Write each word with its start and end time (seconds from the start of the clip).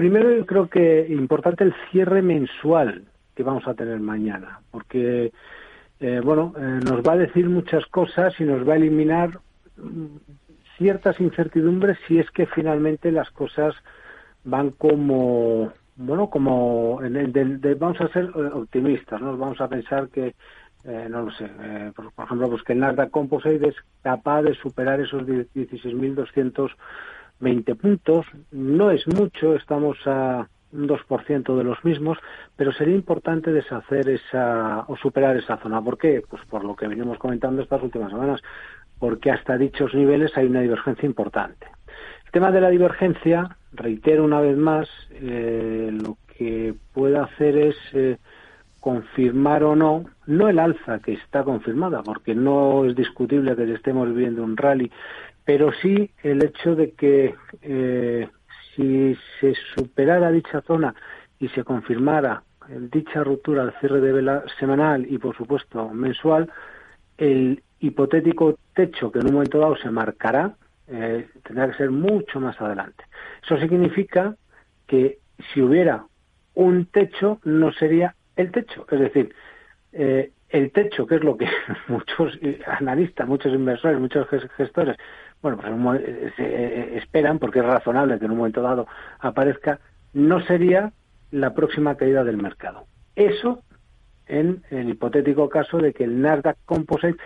primero 0.00 0.46
creo 0.46 0.66
que 0.70 1.06
importante 1.10 1.62
el 1.62 1.74
cierre 1.90 2.22
mensual 2.22 3.04
que 3.34 3.42
vamos 3.42 3.68
a 3.68 3.74
tener 3.74 4.00
mañana, 4.00 4.60
porque 4.70 5.30
eh, 6.00 6.22
bueno, 6.24 6.54
eh, 6.56 6.80
nos 6.82 7.02
va 7.02 7.12
a 7.12 7.18
decir 7.18 7.50
muchas 7.50 7.84
cosas 7.84 8.32
y 8.40 8.44
nos 8.44 8.66
va 8.66 8.72
a 8.72 8.76
eliminar 8.76 9.40
mm, 9.76 10.06
ciertas 10.78 11.20
incertidumbres 11.20 11.98
si 12.08 12.18
es 12.18 12.30
que 12.30 12.46
finalmente 12.46 13.12
las 13.12 13.30
cosas 13.30 13.74
van 14.42 14.70
como 14.70 15.70
bueno 15.96 16.30
como 16.30 16.98
vamos 16.98 18.00
a 18.00 18.08
ser 18.08 18.24
eh, 18.24 18.50
optimistas 18.54 19.20
no 19.20 19.36
vamos 19.36 19.60
a 19.60 19.68
pensar 19.68 20.08
que 20.08 20.34
no 21.10 21.24
lo 21.24 21.30
sé 21.32 21.46
por, 21.94 22.24
ejemplo 22.24 22.48
pues 22.48 22.62
que 22.62 22.72
el 22.72 22.78
Nasdaq 22.78 23.10
Composite 23.10 23.68
es 23.68 23.76
capaz 24.00 24.40
de 24.40 24.54
superar 24.54 24.98
esos 24.98 25.26
16.220 27.40 27.76
puntos 27.76 28.26
no 28.50 28.90
es 28.90 29.06
mucho 29.06 29.54
estamos 29.54 29.98
a 30.06 30.48
un 30.72 30.88
2% 30.88 31.56
de 31.56 31.64
los 31.64 31.84
mismos, 31.84 32.18
pero 32.56 32.72
sería 32.72 32.94
importante 32.94 33.52
deshacer 33.52 34.08
esa 34.08 34.84
o 34.86 34.96
superar 34.96 35.36
esa 35.36 35.56
zona. 35.56 35.82
¿Por 35.82 35.98
qué? 35.98 36.22
Pues 36.28 36.42
por 36.46 36.64
lo 36.64 36.76
que 36.76 36.86
venimos 36.86 37.18
comentando 37.18 37.62
estas 37.62 37.82
últimas 37.82 38.10
semanas, 38.10 38.40
porque 38.98 39.30
hasta 39.30 39.58
dichos 39.58 39.94
niveles 39.94 40.36
hay 40.36 40.46
una 40.46 40.60
divergencia 40.60 41.06
importante. 41.06 41.66
El 42.26 42.30
tema 42.30 42.52
de 42.52 42.60
la 42.60 42.68
divergencia, 42.68 43.56
reitero 43.72 44.24
una 44.24 44.40
vez 44.40 44.56
más, 44.56 44.88
eh, 45.10 45.90
lo 45.92 46.16
que 46.36 46.74
puede 46.92 47.18
hacer 47.18 47.56
es 47.56 47.76
eh, 47.92 48.18
confirmar 48.78 49.64
o 49.64 49.74
no, 49.74 50.04
no 50.26 50.48
el 50.48 50.58
alza 50.58 51.00
que 51.00 51.14
está 51.14 51.42
confirmada, 51.42 52.02
porque 52.02 52.34
no 52.34 52.84
es 52.84 52.94
discutible 52.94 53.56
que 53.56 53.72
estemos 53.72 54.08
viviendo 54.08 54.42
un 54.42 54.56
rally, 54.56 54.90
pero 55.44 55.72
sí 55.72 56.10
el 56.22 56.44
hecho 56.44 56.74
de 56.74 56.92
que 56.92 57.34
eh, 57.62 58.28
si 58.74 59.16
se 59.40 59.54
superara 59.74 60.30
dicha 60.30 60.60
zona 60.62 60.94
y 61.38 61.48
se 61.48 61.64
confirmara 61.64 62.42
dicha 62.68 63.24
ruptura 63.24 63.62
al 63.62 63.78
cierre 63.80 64.00
de 64.00 64.12
vela 64.12 64.44
semanal 64.58 65.06
y, 65.10 65.18
por 65.18 65.36
supuesto, 65.36 65.88
mensual, 65.88 66.50
el 67.18 67.62
hipotético 67.80 68.58
techo 68.74 69.10
que 69.10 69.18
en 69.18 69.26
un 69.26 69.34
momento 69.34 69.58
dado 69.58 69.76
se 69.76 69.90
marcará 69.90 70.54
eh, 70.86 71.28
tendrá 71.44 71.70
que 71.70 71.76
ser 71.76 71.90
mucho 71.90 72.40
más 72.40 72.60
adelante. 72.60 73.04
Eso 73.44 73.58
significa 73.58 74.36
que 74.86 75.18
si 75.52 75.62
hubiera 75.62 76.04
un 76.54 76.86
techo, 76.86 77.40
no 77.44 77.72
sería 77.72 78.14
el 78.36 78.50
techo. 78.50 78.86
Es 78.90 78.98
decir, 78.98 79.34
eh, 79.92 80.32
el 80.48 80.72
techo, 80.72 81.06
que 81.06 81.16
es 81.16 81.24
lo 81.24 81.36
que 81.36 81.48
muchos 81.88 82.38
analistas, 82.66 83.28
muchos 83.28 83.52
inversores, 83.52 84.00
muchos 84.00 84.26
gestores 84.56 84.96
bueno, 85.42 85.58
pues 85.58 86.00
eh, 86.02 86.32
se 86.36 86.42
eh, 86.44 86.98
esperan, 86.98 87.38
porque 87.38 87.60
es 87.60 87.64
razonable 87.64 88.18
que 88.18 88.26
en 88.26 88.32
un 88.32 88.38
momento 88.38 88.62
dado 88.62 88.86
aparezca, 89.18 89.80
no 90.12 90.40
sería 90.42 90.92
la 91.30 91.54
próxima 91.54 91.96
caída 91.96 92.24
del 92.24 92.36
mercado. 92.36 92.86
Eso 93.14 93.62
en 94.30 94.62
el 94.70 94.88
hipotético 94.88 95.48
caso 95.48 95.78
de 95.78 95.92
que 95.92 96.04
el 96.04 96.22
Nasdaq 96.22 96.56
Composite 96.64 97.18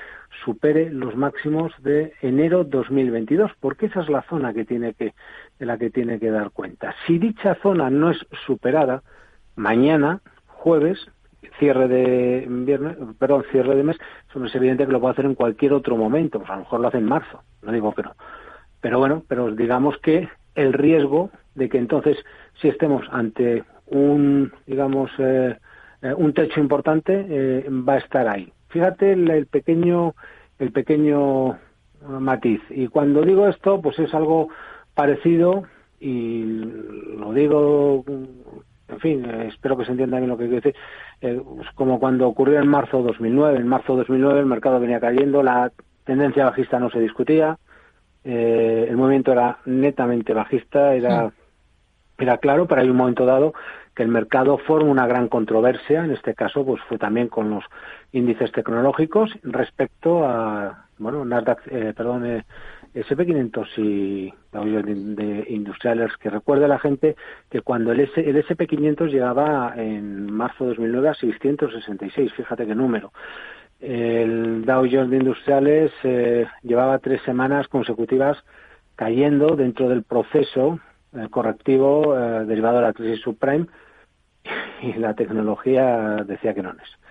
supere 0.44 0.90
los 0.90 1.14
máximos 1.14 1.72
de 1.82 2.14
enero 2.22 2.64
2022, 2.64 3.52
porque 3.60 3.86
esa 3.86 4.00
es 4.00 4.08
la 4.08 4.22
zona 4.22 4.54
que 4.54 4.64
tiene 4.64 4.94
que 4.94 5.12
de 5.58 5.66
la 5.66 5.76
que 5.76 5.90
tiene 5.90 6.18
que 6.18 6.30
dar 6.30 6.50
cuenta. 6.50 6.94
Si 7.06 7.18
dicha 7.18 7.56
zona 7.62 7.90
no 7.90 8.10
es 8.10 8.18
superada, 8.46 9.02
mañana, 9.54 10.20
jueves, 10.46 10.98
cierre 11.58 11.88
de 11.88 12.46
viernes, 12.48 12.96
perdón, 13.18 13.44
cierre 13.50 13.76
de 13.76 13.82
mes, 13.82 13.96
eso 14.28 14.44
es 14.44 14.54
evidente 14.54 14.86
que 14.86 14.92
lo 14.92 15.00
puede 15.00 15.12
hacer 15.12 15.24
en 15.24 15.34
cualquier 15.34 15.72
otro 15.72 15.96
momento, 15.96 16.38
pues 16.38 16.50
a 16.50 16.54
lo 16.54 16.60
mejor 16.60 16.80
lo 16.80 16.88
hace 16.88 16.98
en 16.98 17.04
marzo, 17.04 17.42
no 17.62 17.72
digo 17.72 17.94
que 17.94 18.02
no. 18.02 18.12
Pero 18.80 18.98
bueno, 18.98 19.22
pero 19.28 19.50
digamos 19.50 19.98
que 19.98 20.28
el 20.54 20.72
riesgo 20.72 21.30
de 21.54 21.68
que 21.68 21.78
entonces 21.78 22.16
si 22.60 22.68
estemos 22.68 23.04
ante 23.10 23.64
un, 23.86 24.52
digamos, 24.66 25.10
eh, 25.18 25.56
eh, 26.02 26.14
un 26.16 26.32
techo 26.32 26.60
importante, 26.60 27.26
eh, 27.28 27.68
va 27.70 27.94
a 27.94 27.98
estar 27.98 28.28
ahí. 28.28 28.52
Fíjate 28.68 29.12
el, 29.12 29.46
pequeño, 29.46 30.14
el 30.58 30.72
pequeño 30.72 31.58
matiz. 32.08 32.60
Y 32.70 32.88
cuando 32.88 33.22
digo 33.22 33.48
esto, 33.48 33.80
pues 33.80 33.98
es 33.98 34.12
algo 34.14 34.48
parecido 34.94 35.64
y 36.00 36.42
lo 37.16 37.32
digo 37.32 38.04
en 38.94 39.00
fin, 39.00 39.24
eh, 39.24 39.48
espero 39.48 39.76
que 39.76 39.84
se 39.84 39.92
entienda 39.92 40.18
bien 40.18 40.30
lo 40.30 40.36
que 40.36 40.44
quiero 40.44 40.60
decir, 40.62 40.74
eh, 41.20 41.40
pues 41.44 41.68
como 41.74 41.98
cuando 41.98 42.26
ocurrió 42.26 42.60
en 42.60 42.68
marzo 42.68 43.02
2009. 43.02 43.58
En 43.58 43.68
marzo 43.68 43.96
2009 43.96 44.40
el 44.40 44.46
mercado 44.46 44.80
venía 44.80 45.00
cayendo, 45.00 45.42
la 45.42 45.70
tendencia 46.04 46.44
bajista 46.44 46.78
no 46.78 46.90
se 46.90 47.00
discutía, 47.00 47.58
eh, 48.24 48.86
el 48.88 48.96
movimiento 48.96 49.32
era 49.32 49.58
netamente 49.66 50.32
bajista, 50.32 50.94
era, 50.94 51.32
era 52.18 52.38
claro, 52.38 52.66
pero 52.66 52.80
hay 52.80 52.88
un 52.88 52.96
momento 52.96 53.26
dado 53.26 53.54
que 53.94 54.02
el 54.02 54.08
mercado 54.08 54.58
forma 54.58 54.90
una 54.90 55.06
gran 55.06 55.28
controversia, 55.28 56.04
en 56.04 56.10
este 56.10 56.34
caso 56.34 56.64
pues 56.64 56.82
fue 56.88 56.98
también 56.98 57.28
con 57.28 57.50
los 57.50 57.64
índices 58.12 58.50
tecnológicos 58.52 59.30
respecto 59.42 60.26
a, 60.26 60.86
bueno, 60.98 61.24
Nasdaq, 61.24 61.62
perdón, 61.94 62.44
SP500 62.94 63.66
y 63.78 64.32
de 65.14 65.46
industriales, 65.48 66.16
que 66.18 66.30
recuerde 66.30 66.66
a 66.66 66.68
la 66.68 66.78
gente 66.78 67.16
que 67.50 67.60
cuando 67.60 67.92
el 67.92 68.00
SP500 68.00 69.10
llegaba 69.10 69.74
en 69.76 70.32
marzo 70.32 70.64
de 70.64 70.70
2009 70.70 71.08
a 71.08 71.14
666, 71.14 72.32
fíjate 72.32 72.66
qué 72.66 72.74
número. 72.74 73.12
El 73.80 74.64
Dow 74.64 74.88
Jones 74.90 75.10
de 75.10 75.16
industriales 75.16 75.92
eh, 76.04 76.46
llevaba 76.62 76.98
tres 77.00 77.20
semanas 77.22 77.68
consecutivas 77.68 78.38
cayendo 78.96 79.56
dentro 79.56 79.88
del 79.88 80.04
proceso 80.04 80.78
eh, 81.14 81.26
correctivo 81.30 82.16
eh, 82.16 82.44
derivado 82.46 82.76
de 82.76 82.82
la 82.82 82.92
crisis 82.92 83.20
subprime 83.20 83.66
y 84.82 84.94
la 84.94 85.14
tecnología 85.14 86.24
decía 86.24 86.54
que 86.54 86.62
no 86.62 86.70
es 86.70 87.03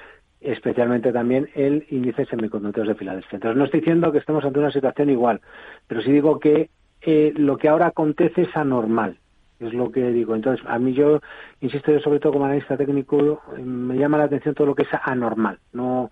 especialmente 0.44 1.12
también 1.12 1.50
el 1.56 1.86
índice 1.90 2.26
semiconductores 2.26 2.90
de 2.90 2.96
Filadelfia. 2.96 3.38
Entonces, 3.38 3.58
no 3.58 3.66
estoy 3.66 3.80
diciendo 3.80 4.12
que 4.12 4.20
estemos 4.20 4.44
ante 4.44 4.59
una 4.59 4.72
situación 4.72 5.09
igual, 5.09 5.42
pero 5.88 6.02
sí 6.02 6.12
digo 6.12 6.40
que 6.40 6.70
eh, 7.02 7.34
lo 7.36 7.58
que 7.58 7.70
ahora 7.70 7.88
acontece 7.88 8.44
es 8.44 8.56
anormal. 8.56 9.18
Es 9.59 9.74
lo 9.74 9.92
que 9.92 10.12
digo. 10.12 10.36
Entonces, 10.36 10.66
a 10.68 10.78
mí 10.78 10.94
yo, 10.94 11.22
insisto, 11.62 11.92
yo 11.92 12.00
sobre 12.00 12.20
todo 12.20 12.34
como 12.34 12.46
analista 12.46 12.76
técnico, 12.76 13.42
me 13.64 13.98
llama 13.98 14.18
la 14.18 14.26
atención 14.26 14.56
todo 14.56 14.68
lo 14.68 14.76
que 14.76 14.84
es 14.84 14.90
anormal, 15.04 15.59
no, 15.72 16.09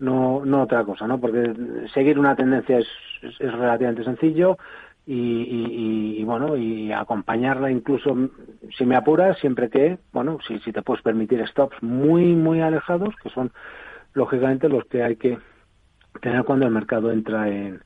no, 0.00 0.44
no 0.44 0.62
otra 0.62 0.84
cosa, 0.84 1.06
¿no? 1.06 1.18
Porque 1.18 1.52
seguir 1.94 2.18
una 2.18 2.36
tendencia 2.36 2.78
es, 2.78 2.88
es 3.22 3.52
relativamente 3.52 4.04
sencillo, 4.04 4.58
y, 5.06 6.22
bueno 6.24 6.56
y 6.56 6.92
acompañarla 6.92 7.70
incluso 7.70 8.16
si 8.76 8.84
me 8.84 8.96
apuras 8.96 9.38
siempre 9.38 9.68
que 9.68 9.98
bueno 10.12 10.38
si, 10.46 10.58
si 10.60 10.72
te 10.72 10.82
puedes 10.82 11.02
permitir 11.02 11.46
stops 11.48 11.82
muy 11.82 12.34
muy 12.36 12.60
alejados 12.60 13.14
que 13.22 13.30
son 13.30 13.50
lógicamente 14.12 14.68
los 14.68 14.84
que 14.84 15.02
hay 15.02 15.16
que 15.16 15.38
tener 16.20 16.44
cuando 16.44 16.66
el 16.66 16.72
mercado 16.72 17.10
entra 17.10 17.48
en, 17.48 17.82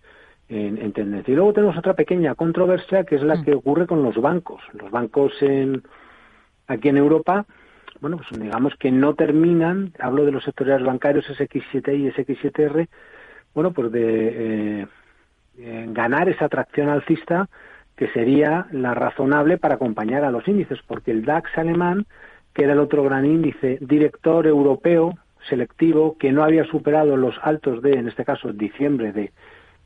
en, 0.48 0.92
tendencia 0.92 1.32
y 1.32 1.36
luego 1.36 1.52
tenemos 1.52 1.76
otra 1.78 1.94
pequeña 1.94 2.34
controversia 2.34 3.04
que 3.04 3.16
es 3.16 3.22
la 3.22 3.36
mm. 3.36 3.44
que 3.44 3.54
ocurre 3.54 3.86
con 3.86 4.02
los 4.02 4.16
bancos 4.16 4.62
los 4.72 4.90
bancos 4.90 5.32
en 5.40 5.82
aquí 6.66 6.88
en 6.88 6.98
Europa 6.98 7.46
bueno 8.00 8.18
pues 8.18 8.40
digamos 8.40 8.74
que 8.76 8.90
no 8.90 9.14
terminan 9.14 9.92
hablo 9.98 10.24
de 10.24 10.32
los 10.32 10.44
sectoriales 10.44 10.86
bancarios 10.86 11.24
SX7 11.26 11.96
y 11.96 12.10
SX7R 12.10 12.88
bueno 13.54 13.72
pues 13.72 13.92
de 13.92 14.80
eh, 14.82 14.86
ganar 15.56 16.28
esa 16.28 16.46
atracción 16.46 16.88
alcista 16.88 17.48
que 17.96 18.08
sería 18.08 18.66
la 18.72 18.94
razonable 18.94 19.58
para 19.58 19.76
acompañar 19.76 20.24
a 20.24 20.30
los 20.30 20.46
índices, 20.48 20.80
porque 20.86 21.12
el 21.12 21.24
DAX 21.24 21.56
alemán, 21.56 22.06
que 22.52 22.64
era 22.64 22.72
el 22.72 22.80
otro 22.80 23.02
gran 23.04 23.24
índice 23.24 23.78
director 23.80 24.46
europeo 24.46 25.14
selectivo, 25.48 26.16
que 26.18 26.32
no 26.32 26.42
había 26.42 26.64
superado 26.64 27.16
los 27.16 27.36
altos 27.42 27.82
de, 27.82 27.92
en 27.92 28.08
este 28.08 28.24
caso, 28.24 28.52
diciembre 28.52 29.12
de 29.12 29.32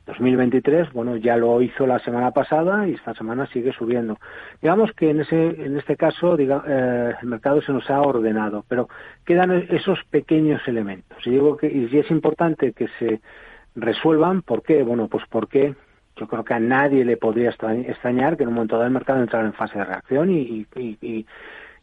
2023, 0.06 0.92
bueno, 0.92 1.16
ya 1.16 1.36
lo 1.36 1.60
hizo 1.60 1.86
la 1.86 1.98
semana 1.98 2.30
pasada 2.30 2.88
y 2.88 2.94
esta 2.94 3.12
semana 3.14 3.46
sigue 3.48 3.72
subiendo. 3.72 4.18
Digamos 4.62 4.92
que 4.92 5.10
en 5.10 5.20
ese, 5.20 5.48
en 5.48 5.76
este 5.76 5.96
caso, 5.96 6.34
diga, 6.36 6.62
eh, 6.66 7.14
el 7.20 7.28
mercado 7.28 7.60
se 7.60 7.72
nos 7.72 7.90
ha 7.90 8.00
ordenado, 8.00 8.64
pero 8.69 8.88
quedan 9.26 9.50
esos 9.69 9.98
pequeños 10.10 10.66
elementos. 10.66 11.19
Y 11.26 11.31
digo 11.31 11.58
que 11.58 11.66
y 11.69 11.94
es 11.98 12.10
importante 12.10 12.72
que 12.72 12.88
se 12.98 13.20
resuelvan. 13.80 14.42
¿Por 14.42 14.62
qué? 14.62 14.82
Bueno, 14.82 15.08
pues 15.08 15.25
porque 15.30 15.75
yo 16.16 16.26
creo 16.26 16.44
que 16.44 16.54
a 16.54 16.60
nadie 16.60 17.04
le 17.04 17.16
podría 17.16 17.50
extrañar 17.50 18.36
que 18.36 18.42
en 18.42 18.48
un 18.48 18.54
momento 18.56 18.76
dado 18.76 18.86
el 18.86 18.92
mercado 18.92 19.20
entrara 19.20 19.46
en 19.46 19.52
fase 19.52 19.78
de 19.78 19.84
reacción 19.84 20.30
y, 20.30 20.66
y, 20.76 21.26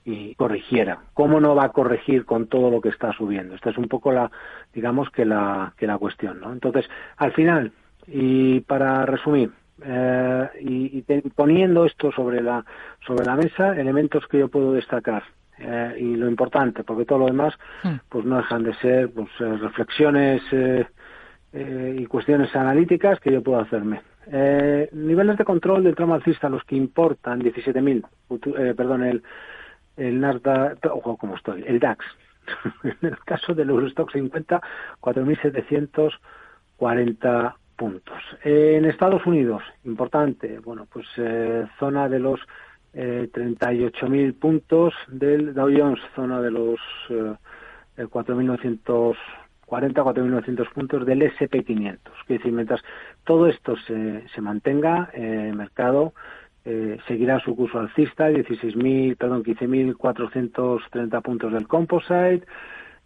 y, 0.05 0.35
corrigiera. 0.35 0.99
¿Cómo 1.13 1.39
no 1.39 1.55
va 1.55 1.65
a 1.65 1.71
corregir 1.71 2.25
con 2.25 2.47
todo 2.47 2.69
lo 2.69 2.79
que 2.79 2.89
está 2.89 3.11
subiendo? 3.13 3.55
Esta 3.55 3.71
es 3.71 3.77
un 3.77 3.87
poco 3.87 4.11
la, 4.11 4.29
digamos 4.73 5.09
que 5.09 5.25
la, 5.25 5.73
que 5.77 5.87
la 5.87 5.97
cuestión, 5.97 6.39
¿no? 6.41 6.51
Entonces, 6.53 6.85
al 7.17 7.31
final, 7.31 7.71
y 8.05 8.59
para 8.61 9.05
resumir, 9.05 9.51
eh, 9.83 10.49
y, 10.61 11.01
poniendo 11.35 11.85
esto 11.85 12.11
sobre 12.11 12.41
la, 12.41 12.63
sobre 13.05 13.25
la 13.25 13.35
mesa, 13.35 13.75
elementos 13.75 14.27
que 14.27 14.39
yo 14.39 14.47
puedo 14.47 14.73
destacar. 14.73 15.23
Eh, 15.57 15.95
y 15.99 16.15
lo 16.17 16.27
importante, 16.27 16.83
porque 16.83 17.05
todo 17.05 17.19
lo 17.19 17.25
demás, 17.27 17.53
hmm. 17.83 17.95
pues 18.09 18.25
no 18.25 18.37
dejan 18.37 18.63
de 18.63 18.73
ser 18.75 19.09
pues, 19.11 19.29
eh, 19.39 19.57
reflexiones 19.57 20.41
eh, 20.51 20.85
eh, 21.55 21.95
y 21.99 22.05
cuestiones 22.05 22.55
analíticas 22.55 23.19
que 23.21 23.31
yo 23.31 23.41
puedo 23.41 23.61
hacerme. 23.61 24.01
Eh, 24.31 24.89
niveles 24.91 25.37
de 25.37 25.45
control 25.45 25.83
del 25.83 25.95
tramo 25.95 26.15
alcista, 26.15 26.49
los 26.49 26.63
que 26.65 26.75
importan, 26.75 27.41
17.000, 27.41 28.05
eh, 28.57 28.73
perdón, 28.75 29.03
el, 29.03 29.23
el 29.95 30.19
Nasdaq, 30.19 30.85
ojo, 30.91 31.15
como 31.15 31.37
estoy, 31.37 31.63
el 31.65 31.79
DAX. 31.79 32.03
en 32.83 32.97
el 33.01 33.17
caso 33.19 33.53
del 33.53 33.69
Eurostock 33.69 34.11
50, 34.11 34.61
4.740 34.99 37.53
puntos. 37.77 38.17
En 38.43 38.83
Estados 38.85 39.25
Unidos, 39.25 39.63
importante, 39.85 40.59
bueno, 40.59 40.85
pues 40.91 41.07
eh, 41.17 41.65
zona 41.79 42.09
de 42.09 42.19
los 42.19 42.41
eh, 42.93 43.29
38.000 43.33 44.37
puntos 44.37 44.93
del 45.07 45.53
Dow 45.53 45.69
Jones, 45.75 46.01
zona 46.15 46.41
de 46.41 46.51
los 46.51 46.79
eh, 47.09 47.33
4.900 47.97 49.15
40 49.65 50.03
4.900 50.03 50.73
puntos 50.73 51.05
del 51.05 51.21
SP500. 51.21 51.99
Que 52.27 52.33
decir, 52.35 52.51
mientras 52.51 52.81
todo 53.23 53.47
esto 53.47 53.75
se, 53.77 54.41
mantenga, 54.41 55.09
eh, 55.13 55.47
el 55.49 55.55
mercado 55.55 56.13
eh, 56.67 56.97
seguirá 57.07 57.39
su 57.39 57.55
curso 57.55 57.77
alcista, 57.79 58.31
16.000, 58.31 59.17
perdón, 59.17 59.43
15.430 59.43 61.21
puntos 61.21 61.53
del 61.53 61.67
composite, 61.67 62.41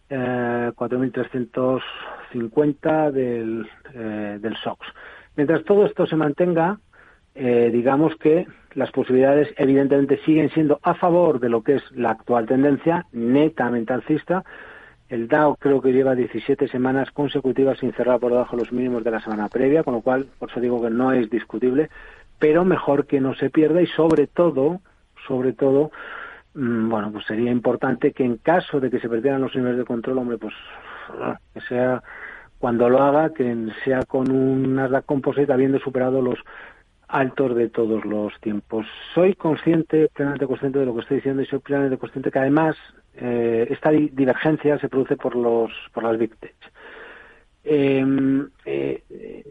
eh, 0.10 0.72
4.350 0.74 3.12
del, 3.12 3.68
eh, 3.94 4.38
del 4.40 4.56
SOX. 4.58 4.88
Mientras 5.36 5.66
todo 5.66 5.86
esto 5.86 6.06
se 6.06 6.16
mantenga, 6.16 6.80
digamos 7.36 8.16
que 8.18 8.48
las 8.74 8.92
posibilidades 8.92 9.48
evidentemente 9.56 10.20
siguen 10.26 10.50
siendo 10.50 10.80
a 10.84 10.96
favor 10.96 11.40
de 11.40 11.48
lo 11.48 11.64
que 11.64 11.76
es 11.76 11.84
la 11.92 12.10
actual 12.10 12.46
tendencia 12.46 13.06
netamente 13.14 13.94
alcista, 13.94 14.44
el 15.10 15.28
Dow 15.28 15.56
creo 15.60 15.82
que 15.82 15.92
lleva 15.92 16.16
17 16.16 16.68
semanas 16.68 17.12
consecutivas 17.12 17.80
sin 17.80 17.92
cerrar 17.94 18.20
por 18.20 18.32
debajo 18.32 18.56
de 18.56 18.64
los 18.64 18.72
mínimos 18.72 19.04
de 19.04 19.12
la 19.12 19.22
semana 19.22 19.50
previa, 19.50 19.84
con 19.84 19.96
lo 19.96 20.02
cual, 20.02 20.28
por 20.38 20.50
eso 20.50 20.60
digo 20.60 20.82
que 20.82 20.90
no 20.90 21.12
es 21.12 21.30
discutible 21.30 21.90
pero 22.40 22.64
mejor 22.66 23.06
que 23.06 23.20
no 23.20 23.36
se 23.36 23.50
pierda 23.50 23.82
y 23.82 23.88
sobre 23.88 24.26
todo, 24.26 24.80
sobre 25.28 25.54
todo, 25.54 25.92
mm, 26.56 26.90
bueno, 26.90 27.12
pues 27.12 27.26
sería 27.26 27.52
importante 27.52 28.14
que 28.14 28.24
en 28.24 28.38
caso 28.38 28.80
de 28.80 28.90
que 28.90 29.00
se 29.00 29.10
perdieran 29.10 29.42
los 29.42 29.56
niveles 29.56 29.78
de 29.78 29.86
control, 29.86 30.18
hombre, 30.18 30.38
pues 30.38 30.56
que 31.54 31.62
sea 31.62 32.02
cuando 32.58 32.90
lo 32.90 33.02
haga, 33.02 33.34
que 33.34 33.68
sea 33.84 34.04
con 34.04 34.32
un 34.32 34.76
Nasdaq 34.76 35.06
Composite 35.06 35.52
habiendo 35.52 35.80
superado 35.80 36.22
los 36.22 36.40
altos 37.08 37.56
de 37.56 37.70
todos 37.70 38.06
los 38.06 38.34
tiempos. 38.40 38.86
Soy 39.14 39.34
consciente, 39.34 40.10
plenamente 40.14 40.46
consciente 40.46 40.80
de 40.80 40.86
lo 40.86 40.94
que 40.94 41.02
estoy 41.02 41.18
diciendo 41.18 41.42
y 41.42 41.46
soy 41.46 41.60
plenamente 41.60 41.98
consciente 41.98 42.32
que 42.32 42.40
además 42.40 42.78
eh, 43.22 43.68
esta 43.70 43.92
divergencia 43.92 44.80
se 44.80 44.90
produce 44.90 45.16
por 45.18 45.36
los 45.36 45.72
por 45.94 46.04
las 46.04 46.18
Big 46.18 46.36
Tech. 46.38 46.56
Em, 47.64 48.50
eh, 48.66 49.04
eh, 49.10 49.44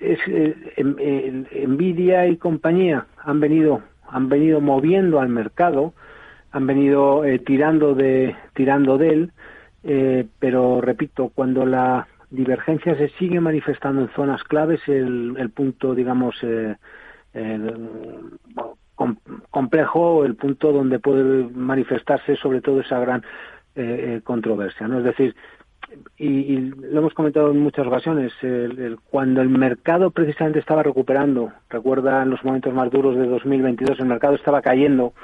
es, 0.00 0.18
eh, 0.26 1.66
Nvidia 1.66 2.26
y 2.26 2.36
compañía 2.36 3.06
han 3.24 3.40
venido 3.40 3.82
han 4.10 4.28
venido 4.28 4.60
moviendo 4.60 5.20
al 5.20 5.28
mercado, 5.28 5.94
han 6.50 6.66
venido 6.66 7.24
eh, 7.24 7.38
tirando 7.38 7.94
de 7.94 8.34
tirando 8.54 8.98
de 8.98 9.08
él, 9.08 9.32
eh, 9.84 10.26
pero 10.38 10.80
repito, 10.80 11.30
cuando 11.34 11.66
la 11.66 12.06
divergencia 12.30 12.96
se 12.96 13.08
sigue 13.18 13.40
manifestando 13.40 14.02
en 14.02 14.08
zonas 14.10 14.42
claves, 14.44 14.80
el, 14.86 15.36
el 15.38 15.50
punto, 15.50 15.94
digamos, 15.94 16.36
eh, 16.42 16.76
com, 18.54 18.74
complejo, 19.50 20.24
el 20.24 20.34
punto 20.34 20.72
donde 20.72 20.98
puede 20.98 21.44
manifestarse 21.54 22.36
sobre 22.36 22.60
todo 22.60 22.80
esa 22.80 22.98
gran 22.98 23.22
controversia, 24.24 24.88
¿no? 24.88 24.98
Es 24.98 25.04
decir, 25.04 25.36
y, 26.18 26.56
lo 26.56 27.00
hemos 27.00 27.14
comentado 27.14 27.50
en 27.50 27.60
muchas 27.60 27.86
ocasiones, 27.86 28.32
cuando 29.10 29.40
el 29.40 29.48
mercado 29.48 30.10
precisamente 30.10 30.58
estaba 30.58 30.82
recuperando, 30.82 31.52
recuerda 31.70 32.22
en 32.22 32.30
los 32.30 32.44
momentos 32.44 32.74
más 32.74 32.90
duros 32.90 33.16
de 33.16 33.26
2022, 33.26 34.00
el 34.00 34.06
mercado 34.06 34.34
estaba 34.34 34.60
cayendo 34.62 35.14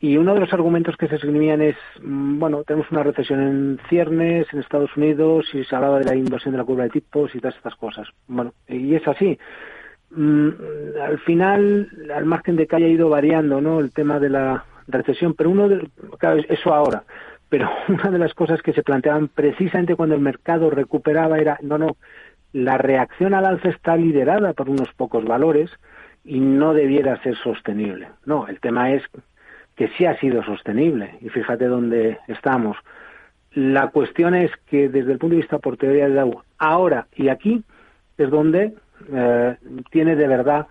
y 0.00 0.18
uno 0.18 0.34
de 0.34 0.40
los 0.40 0.52
argumentos 0.52 0.96
que 0.96 1.08
se 1.08 1.16
esgrimían 1.16 1.62
es, 1.62 1.76
mm, 2.02 2.38
bueno, 2.38 2.62
tenemos 2.64 2.90
una 2.90 3.02
recesión 3.02 3.40
en 3.40 3.80
ciernes 3.88 4.46
en 4.52 4.60
Estados 4.60 4.94
Unidos 4.96 5.46
y 5.54 5.64
se 5.64 5.74
hablaba 5.74 5.98
de 5.98 6.04
la 6.04 6.14
inversión 6.14 6.52
de 6.52 6.58
la 6.58 6.64
curva 6.64 6.84
de 6.84 6.90
tipos 6.90 7.34
y 7.34 7.40
todas 7.40 7.56
estas 7.56 7.74
cosas. 7.76 8.08
Bueno, 8.28 8.52
y 8.68 8.94
es 8.94 9.08
así. 9.08 9.38
Mm, 10.16 10.48
al 11.02 11.18
final, 11.20 11.88
al 12.14 12.24
margen 12.24 12.56
de 12.56 12.66
que 12.66 12.76
haya 12.76 12.88
ido 12.88 13.08
variando, 13.08 13.60
¿no? 13.60 13.80
El 13.80 13.92
tema 13.92 14.18
de 14.18 14.30
la 14.30 14.64
recesión, 14.86 15.34
pero 15.34 15.50
uno 15.50 15.68
de, 15.68 15.88
claro, 16.18 16.40
eso 16.48 16.72
ahora 16.72 17.04
pero 17.54 17.70
una 17.88 18.10
de 18.10 18.18
las 18.18 18.34
cosas 18.34 18.62
que 18.62 18.72
se 18.72 18.82
planteaban 18.82 19.28
precisamente 19.28 19.94
cuando 19.94 20.16
el 20.16 20.20
mercado 20.20 20.70
recuperaba 20.70 21.38
era, 21.38 21.56
no, 21.62 21.78
no, 21.78 21.96
la 22.52 22.78
reacción 22.78 23.32
al 23.32 23.46
alza 23.46 23.68
está 23.68 23.96
liderada 23.96 24.54
por 24.54 24.68
unos 24.68 24.92
pocos 24.94 25.24
valores 25.24 25.70
y 26.24 26.40
no 26.40 26.74
debiera 26.74 27.22
ser 27.22 27.36
sostenible. 27.36 28.08
No, 28.24 28.48
el 28.48 28.58
tema 28.58 28.92
es 28.92 29.04
que 29.76 29.86
sí 29.96 30.04
ha 30.04 30.18
sido 30.18 30.42
sostenible 30.42 31.16
y 31.20 31.28
fíjate 31.28 31.66
dónde 31.66 32.18
estamos. 32.26 32.76
La 33.52 33.86
cuestión 33.88 34.34
es 34.34 34.50
que 34.66 34.88
desde 34.88 35.12
el 35.12 35.18
punto 35.18 35.36
de 35.36 35.42
vista 35.42 35.60
por 35.60 35.76
teoría 35.76 36.08
de 36.08 36.18
agua, 36.18 36.44
ahora 36.58 37.06
y 37.14 37.28
aquí 37.28 37.62
es 38.18 38.30
donde 38.30 38.74
eh, 39.12 39.56
tiene 39.90 40.16
de 40.16 40.28
verdad 40.28 40.66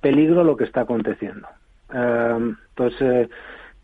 peligro 0.00 0.44
lo 0.44 0.56
que 0.56 0.64
está 0.64 0.82
aconteciendo. 0.82 1.48
Eh, 1.92 2.54
entonces, 2.70 3.28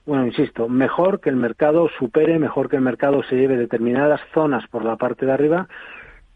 bueno, 0.04 0.26
insisto, 0.26 0.68
mejor 0.68 1.20
que 1.20 1.30
el 1.30 1.36
mercado 1.36 1.88
supere, 1.98 2.38
mejor 2.38 2.68
que 2.68 2.76
el 2.76 2.82
mercado 2.82 3.22
se 3.22 3.36
lleve 3.36 3.56
determinadas 3.56 4.20
zonas 4.34 4.66
por 4.68 4.84
la 4.84 4.96
parte 4.96 5.26
de 5.26 5.32
arriba 5.32 5.68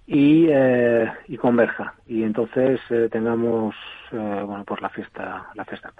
y, 0.06 0.46
eh, 0.48 1.10
converja. 1.40 1.94
Y 2.06 2.22
entonces 2.22 2.80
eh, 2.90 3.08
tengamos, 3.10 3.74
eh, 4.12 4.42
bueno, 4.46 4.64
pues 4.64 4.80
la 4.80 4.88
fiesta, 4.88 5.46
la 5.54 5.64
fiesta 5.64 5.90